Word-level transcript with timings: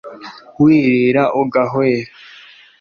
wirira 0.61 1.23
ugahwera, 1.41 2.11